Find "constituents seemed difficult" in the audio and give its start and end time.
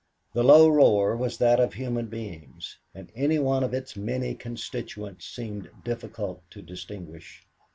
4.33-6.41